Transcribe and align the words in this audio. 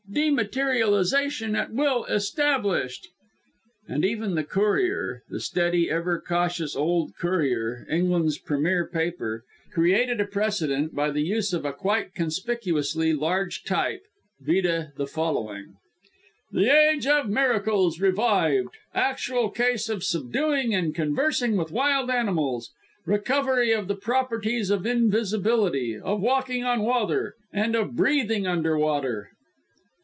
DEMATERIALIZATION 0.13 1.55
AT 1.55 1.71
WILL 1.71 2.03
ESTABLISHED!" 2.09 3.07
And 3.87 4.03
even 4.03 4.35
the 4.35 4.43
Courier 4.43 5.23
the 5.29 5.39
steady, 5.39 5.89
ever 5.89 6.19
cautious 6.19 6.75
old 6.75 7.15
Courier, 7.15 7.87
England's 7.89 8.37
premier 8.37 8.85
paper, 8.85 9.45
created 9.73 10.19
a 10.19 10.25
precedent 10.25 10.93
by 10.93 11.11
the 11.11 11.21
use 11.21 11.53
of 11.53 11.63
a 11.63 11.71
quite 11.71 12.13
conspicuously 12.13 13.13
large 13.13 13.63
type; 13.63 14.01
vide 14.41 14.91
the 14.97 15.07
following 15.07 15.75
"THE 16.51 16.67
AGE 16.69 17.07
OF 17.07 17.29
MIRACLES 17.29 18.01
REVIVED! 18.01 18.67
ACTUAL 18.93 19.51
CASE 19.51 19.87
OF 19.87 20.03
SUBDUING 20.03 20.75
AND 20.75 20.93
CONVERSING 20.93 21.55
WITH 21.55 21.71
WILD 21.71 22.09
ANIMALS. 22.09 22.73
RECOVERY 23.05 23.71
OF 23.71 23.87
THE 23.87 23.95
PROPERTIES 23.95 24.71
OF 24.71 24.85
INVISIBILITY; 24.85 25.99
OF 26.03 26.19
WALKING 26.19 26.65
ON 26.65 26.81
WATER, 26.81 27.35
AND 27.53 27.77
OF 27.77 27.95
BREATHING 27.95 28.45
UNDER 28.45 28.77
WATER." 28.77 29.29